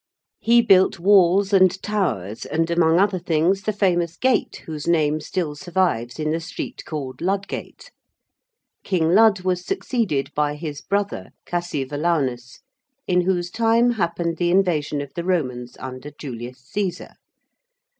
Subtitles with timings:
[0.39, 5.53] He built walls and towers, and, among other things, the famous gate whose name still
[5.53, 7.91] survives in the street called Ludgate.
[8.83, 12.61] King Lud was succeeded by his brother Cassivelaunus,
[13.05, 17.13] in whose time happened the invasion of the Romans under Julius Cæsar.